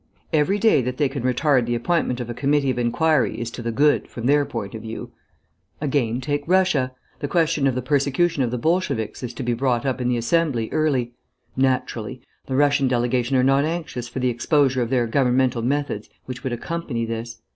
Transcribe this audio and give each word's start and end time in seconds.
Every 0.33 0.57
day 0.57 0.81
that 0.81 0.97
they 0.97 1.07
can 1.07 1.21
retard 1.21 1.67
the 1.67 1.75
appointment 1.75 2.19
of 2.19 2.27
a 2.27 2.33
committee 2.33 2.71
of 2.71 2.79
inquiry 2.79 3.39
is 3.39 3.51
to 3.51 3.61
the 3.61 3.71
good, 3.71 4.07
from 4.07 4.25
their 4.25 4.45
point 4.45 4.73
of 4.73 4.81
view. 4.81 5.11
"Again, 5.79 6.19
take 6.21 6.41
Russia. 6.47 6.93
The 7.19 7.27
question 7.27 7.67
of 7.67 7.75
the 7.75 7.83
persecution 7.83 8.41
of 8.41 8.49
the 8.49 8.57
Bolsheviks 8.57 9.21
is 9.21 9.31
to 9.35 9.43
be 9.43 9.53
brought 9.53 9.85
up 9.85 10.01
in 10.01 10.09
the 10.09 10.17
Assembly 10.17 10.69
early. 10.71 11.13
Naturally 11.55 12.19
the 12.47 12.55
Russian 12.55 12.87
delegation 12.87 13.37
are 13.37 13.43
not 13.43 13.63
anxious 13.63 14.07
for 14.07 14.17
the 14.17 14.29
exposure 14.29 14.81
of 14.81 14.89
their 14.89 15.05
governmental 15.05 15.61
methods 15.61 16.09
which 16.25 16.43
would 16.43 16.51
accompany 16.51 17.05
this. 17.05 17.39